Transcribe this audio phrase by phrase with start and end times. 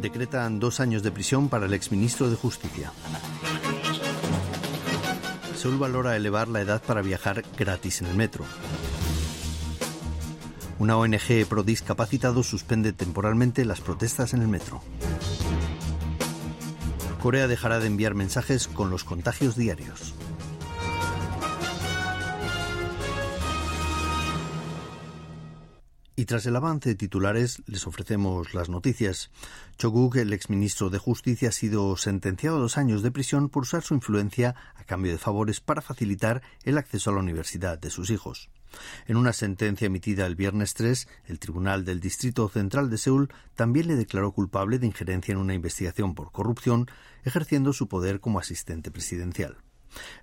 [0.00, 2.92] Decretan dos años de prisión para el exministro de Justicia.
[5.56, 8.44] Seúl valora elevar la edad para viajar gratis en el metro.
[10.78, 14.80] Una ONG pro discapacitados suspende temporalmente las protestas en el metro.
[17.20, 20.14] Corea dejará de enviar mensajes con los contagios diarios.
[26.28, 29.30] Tras el avance de titulares, les ofrecemos las noticias.
[29.78, 33.82] Choguk, el exministro de Justicia, ha sido sentenciado a dos años de prisión por usar
[33.82, 38.10] su influencia a cambio de favores para facilitar el acceso a la universidad de sus
[38.10, 38.50] hijos.
[39.06, 43.88] En una sentencia emitida el viernes 3, el Tribunal del Distrito Central de Seúl también
[43.88, 46.90] le declaró culpable de injerencia en una investigación por corrupción,
[47.24, 49.56] ejerciendo su poder como asistente presidencial.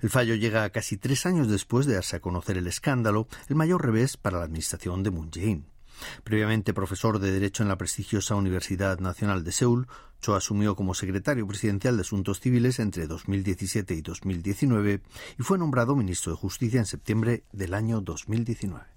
[0.02, 3.84] El fallo llega casi tres años después de darse a conocer el escándalo, el mayor
[3.84, 5.75] revés para la administración de Moon Jae-in.
[6.24, 9.88] Previamente profesor de Derecho en la prestigiosa Universidad Nacional de Seúl,
[10.22, 15.02] Cho asumió como secretario presidencial de Asuntos Civiles entre 2017 y 2019
[15.38, 18.96] y fue nombrado ministro de Justicia en septiembre del año 2019.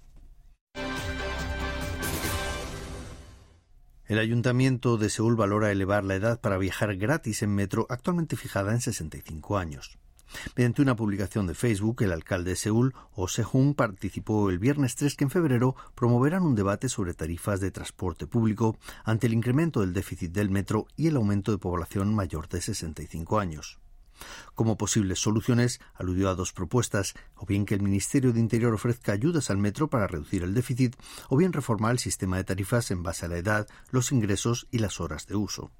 [4.09, 8.71] El ayuntamiento de Seúl valora elevar la edad para viajar gratis en metro, actualmente fijada
[8.71, 9.99] en 65 años.
[10.55, 13.27] Mediante una publicación de Facebook, el alcalde de Seúl, Oh
[13.75, 18.77] participó el viernes 3 que en febrero promoverán un debate sobre tarifas de transporte público
[19.03, 23.39] ante el incremento del déficit del metro y el aumento de población mayor de 65
[23.39, 23.79] años.
[24.55, 29.13] Como posibles soluciones, aludió a dos propuestas, o bien que el Ministerio de Interior ofrezca
[29.13, 30.95] ayudas al metro para reducir el déficit,
[31.29, 34.79] o bien reformar el sistema de tarifas en base a la edad, los ingresos y
[34.79, 35.71] las horas de uso.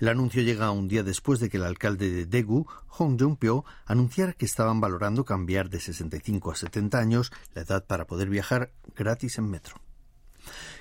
[0.00, 4.32] El anuncio llega un día después de que el alcalde de Daegu, Hong Jong-pyo, anunciara
[4.32, 9.38] que estaban valorando cambiar de 65 a 70 años la edad para poder viajar gratis
[9.38, 9.76] en metro.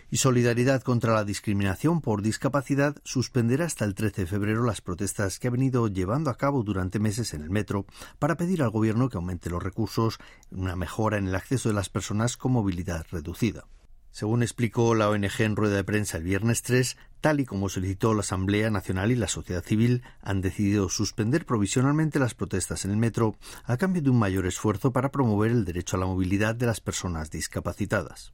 [0.09, 5.39] Y Solidaridad contra la Discriminación por Discapacidad suspenderá hasta el 13 de febrero las protestas
[5.39, 7.85] que ha venido llevando a cabo durante meses en el metro
[8.19, 10.19] para pedir al Gobierno que aumente los recursos,
[10.51, 13.65] una mejora en el acceso de las personas con movilidad reducida.
[14.11, 18.13] Según explicó la ONG en rueda de prensa el viernes 3, tal y como solicitó
[18.13, 22.97] la Asamblea Nacional y la sociedad civil, han decidido suspender provisionalmente las protestas en el
[22.97, 26.65] metro a cambio de un mayor esfuerzo para promover el derecho a la movilidad de
[26.65, 28.33] las personas discapacitadas.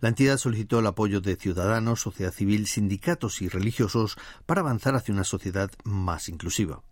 [0.00, 5.14] La entidad solicitó el apoyo de ciudadanos, sociedad civil, sindicatos y religiosos para avanzar hacia
[5.14, 6.82] una sociedad más inclusiva.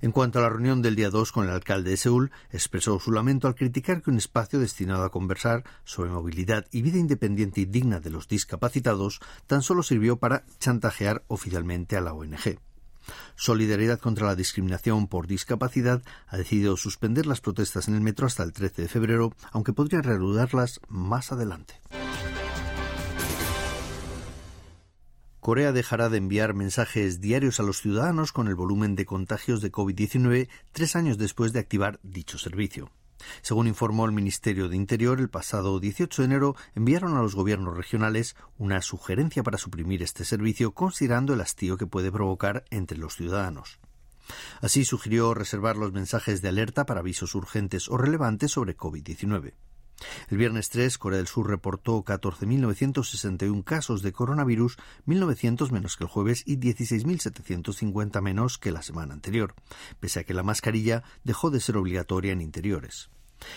[0.00, 3.12] En cuanto a la reunión del día 2 con el alcalde de Seúl, expresó su
[3.12, 7.64] lamento al criticar que un espacio destinado a conversar sobre movilidad y vida independiente y
[7.64, 12.58] digna de los discapacitados tan solo sirvió para chantajear oficialmente a la ONG.
[13.34, 18.42] Solidaridad contra la discriminación por discapacidad ha decidido suspender las protestas en el metro hasta
[18.42, 21.80] el 13 de febrero, aunque podría reanudarlas más adelante.
[25.42, 29.72] Corea dejará de enviar mensajes diarios a los ciudadanos con el volumen de contagios de
[29.72, 32.92] COVID-19 tres años después de activar dicho servicio.
[33.40, 37.76] Según informó el Ministerio de Interior, el pasado 18 de enero enviaron a los gobiernos
[37.76, 43.16] regionales una sugerencia para suprimir este servicio, considerando el hastío que puede provocar entre los
[43.16, 43.80] ciudadanos.
[44.60, 49.54] Así sugirió reservar los mensajes de alerta para avisos urgentes o relevantes sobre COVID-19.
[50.28, 54.76] El viernes 3, Corea del Sur reportó 14.961 casos de coronavirus,
[55.06, 59.54] 1.900 menos que el jueves y 16.750 menos que la semana anterior,
[60.00, 63.10] pese a que la mascarilla dejó de ser obligatoria en interiores.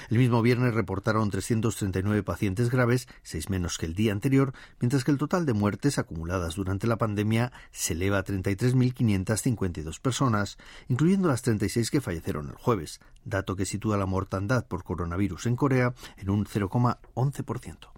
[0.09, 5.12] El mismo viernes reportaron 339 pacientes graves, seis menos que el día anterior, mientras que
[5.12, 10.57] el total de muertes acumuladas durante la pandemia se eleva a 33.552 personas,
[10.88, 15.55] incluyendo las 36 que fallecieron el jueves, dato que sitúa la mortandad por coronavirus en
[15.55, 17.94] Corea en un 0,11%.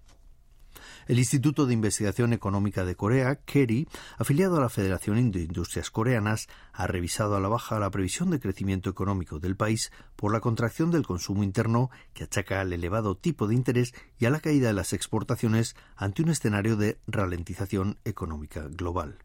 [1.08, 3.88] El Instituto de Investigación Económica de Corea, KERI,
[4.18, 8.42] afiliado a la Federación de Industrias Coreanas, ha revisado a la baja la previsión de
[8.42, 13.48] crecimiento económico del país por la contracción del consumo interno que achaca al elevado tipo
[13.48, 18.68] de interés y a la caída de las exportaciones ante un escenario de ralentización económica
[18.70, 19.20] global.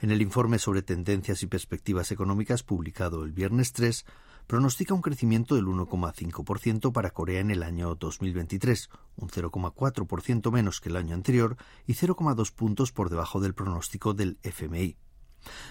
[0.00, 4.04] En el informe sobre tendencias y perspectivas económicas publicado el viernes 3,
[4.46, 10.88] pronostica un crecimiento del 1,5% para Corea en el año 2023, un 0,4% menos que
[10.88, 11.56] el año anterior
[11.86, 14.96] y 0,2 puntos por debajo del pronóstico del FMI.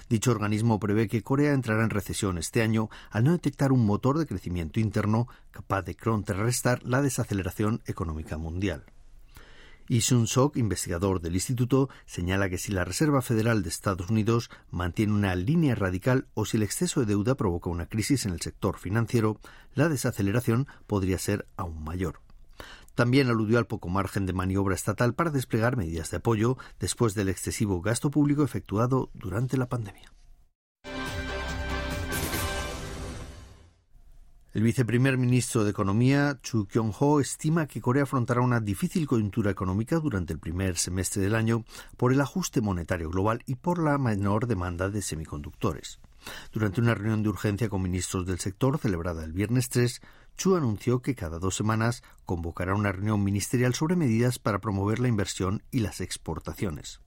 [0.10, 4.18] Dicho organismo prevé que Corea entrará en recesión este año al no detectar un motor
[4.18, 8.86] de crecimiento interno capaz de contrarrestar la desaceleración económica mundial.
[9.88, 14.50] Y Sun Sok, investigador del instituto, señala que si la Reserva Federal de Estados Unidos
[14.72, 18.42] mantiene una línea radical o si el exceso de deuda provoca una crisis en el
[18.42, 19.40] sector financiero,
[19.76, 22.22] la desaceleración podría ser aún mayor.
[22.96, 27.30] También aludió al poco margen de maniobra estatal para desplegar medidas de apoyo después del
[27.30, 30.12] excesivo gasto público efectuado durante la pandemia.
[34.56, 40.00] El viceprimer ministro de Economía, Chu Kyung-ho, estima que Corea afrontará una difícil coyuntura económica
[40.00, 41.66] durante el primer semestre del año
[41.98, 46.00] por el ajuste monetario global y por la menor demanda de semiconductores.
[46.54, 50.00] Durante una reunión de urgencia con ministros del sector celebrada el viernes 3,
[50.38, 55.10] Chu anunció que cada dos semanas convocará una reunión ministerial sobre medidas para promover la
[55.10, 57.02] inversión y las exportaciones.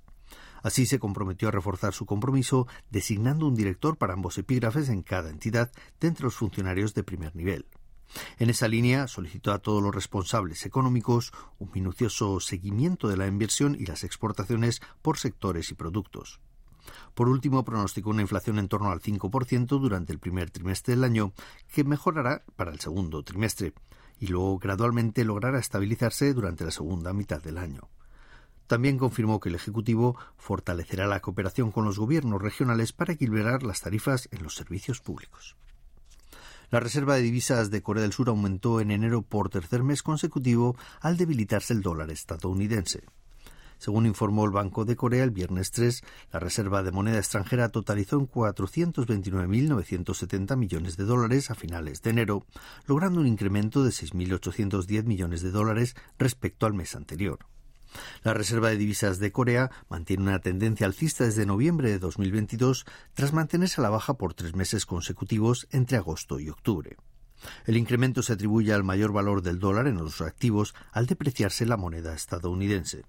[0.63, 5.31] Así se comprometió a reforzar su compromiso designando un director para ambos epígrafes en cada
[5.31, 5.71] entidad
[6.01, 7.67] de entre los funcionarios de primer nivel.
[8.39, 13.77] En esa línea solicitó a todos los responsables económicos un minucioso seguimiento de la inversión
[13.79, 16.41] y las exportaciones por sectores y productos.
[17.15, 21.33] Por último, pronosticó una inflación en torno al 5% durante el primer trimestre del año,
[21.73, 23.75] que mejorará para el segundo trimestre,
[24.19, 27.89] y luego gradualmente logrará estabilizarse durante la segunda mitad del año.
[28.69, 33.81] También confirmó que el Ejecutivo fortalecerá la cooperación con los gobiernos regionales para equilibrar las
[33.81, 35.57] tarifas en los servicios públicos.
[36.71, 40.77] La reserva de divisas de Corea del Sur aumentó en enero por tercer mes consecutivo
[41.01, 43.05] al debilitarse el dólar estadounidense.
[43.79, 48.19] Según informó el Banco de Corea el viernes 3, la reserva de moneda extranjera totalizó
[48.19, 52.45] en 429.970 millones de dólares a finales de enero,
[52.87, 57.39] logrando un incremento de 6.810 millones de dólares respecto al mes anterior.
[58.23, 63.33] La Reserva de Divisas de Corea mantiene una tendencia alcista desde noviembre de 2022 tras
[63.33, 66.97] mantenerse a la baja por tres meses consecutivos entre agosto y octubre.
[67.67, 71.77] El incremento se atribuye al mayor valor del dólar en los activos al depreciarse la
[71.77, 73.05] moneda estadounidense.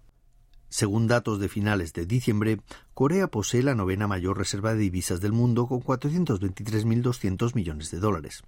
[0.69, 2.61] Según datos de finales de diciembre,
[2.93, 8.43] Corea posee la novena mayor reserva de divisas del mundo con 423.200 millones de dólares.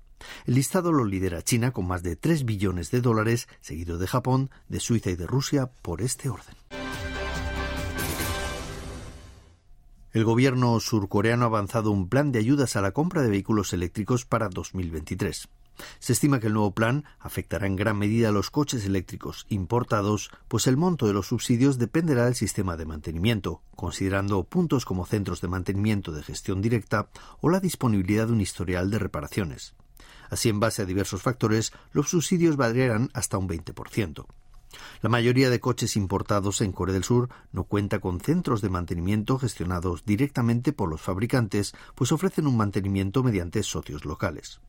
[0.46, 4.50] El listado lo lidera China con más de 3 billones de dólares, seguido de Japón,
[4.70, 6.56] de Suiza y de Rusia por este orden.
[10.14, 14.26] El gobierno surcoreano ha avanzado un plan de ayudas a la compra de vehículos eléctricos
[14.26, 15.48] para 2023.
[16.00, 20.30] Se estima que el nuevo plan afectará en gran medida a los coches eléctricos importados,
[20.50, 25.40] pues el monto de los subsidios dependerá del sistema de mantenimiento, considerando puntos como centros
[25.40, 27.08] de mantenimiento de gestión directa
[27.40, 29.76] o la disponibilidad de un historial de reparaciones.
[30.32, 34.26] Así, en base a diversos factores, los subsidios variarán hasta un 20%.
[35.02, 39.38] La mayoría de coches importados en Corea del Sur no cuenta con centros de mantenimiento
[39.38, 44.62] gestionados directamente por los fabricantes, pues ofrecen un mantenimiento mediante socios locales.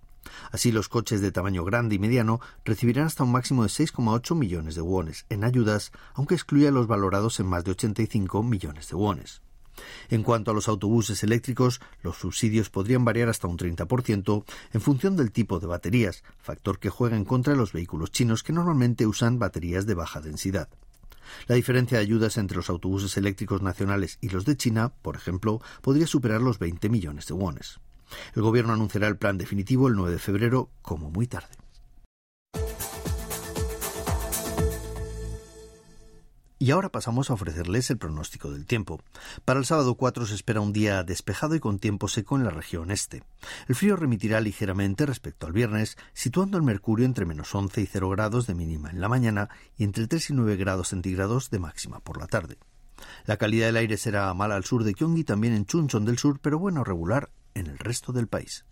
[0.51, 4.75] Así, los coches de tamaño grande y mediano recibirán hasta un máximo de 6,8 millones
[4.75, 9.43] de wones en ayudas, aunque excluya los valorados en más de 85 millones de wones.
[10.11, 15.17] En cuanto a los autobuses eléctricos, los subsidios podrían variar hasta un 30% en función
[15.17, 19.07] del tipo de baterías, factor que juega en contra de los vehículos chinos que normalmente
[19.07, 20.69] usan baterías de baja densidad.
[21.47, 25.61] La diferencia de ayudas entre los autobuses eléctricos nacionales y los de China, por ejemplo,
[25.81, 27.81] podría superar los 20 millones de wones.
[28.35, 31.62] El Gobierno anunciará el plan definitivo el 9 de febrero, como muy tarde.
[36.63, 39.01] Y ahora pasamos a ofrecerles el pronóstico del tiempo.
[39.45, 42.51] Para el sábado 4 se espera un día despejado y con tiempo seco en la
[42.51, 43.25] región este.
[43.67, 48.11] El frío remitirá ligeramente respecto al viernes, situando el mercurio entre menos 11 y 0
[48.11, 51.99] grados de mínima en la mañana y entre 3 y 9 grados centígrados de máxima
[51.99, 52.59] por la tarde.
[53.27, 56.39] La calidad del aire será mala al sur de Gyeonggi, también en Chuncheon del sur,
[56.41, 58.65] pero bueno regular en el resto del país.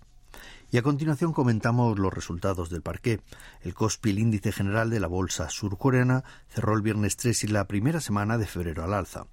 [0.72, 3.20] Y a continuación comentamos los resultados del parqué.
[3.60, 7.66] El KOSPI, el índice general de la bolsa surcoreana, cerró el viernes 3 y la
[7.66, 9.26] primera semana de febrero al alza.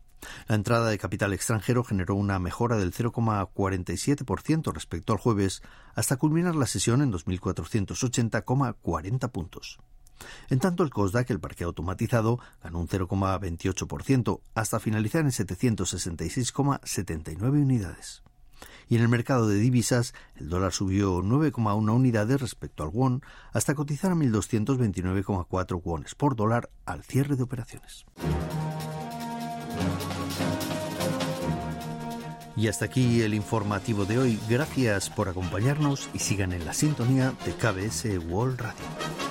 [0.47, 5.61] La entrada de capital extranjero generó una mejora del 0,47% respecto al jueves,
[5.93, 9.77] hasta culminar la sesión en 2.480,40 puntos.
[10.49, 18.23] En tanto, el COSDAC, el parque automatizado, ganó un 0,28% hasta finalizar en 766,79 unidades.
[18.89, 23.21] Y en el mercado de divisas, el dólar subió 9,1 unidades respecto al won
[23.51, 28.05] hasta cotizar a 1.229,4 wones por dólar al cierre de operaciones.
[32.55, 34.39] Y hasta aquí el informativo de hoy.
[34.49, 39.26] Gracias por acompañarnos y sigan en la sintonía de KBS World Radio.